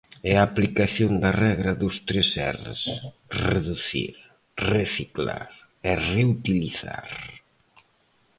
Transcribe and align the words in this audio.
É 0.31 0.33
a 0.37 0.43
aplicación 0.49 1.11
da 1.23 1.31
regra 1.45 1.71
dos 1.81 1.95
tres 2.07 2.27
erres: 2.53 2.81
reducir, 3.49 4.15
reciclar 4.73 5.49
e 5.89 5.91
reutilizar. 6.11 7.09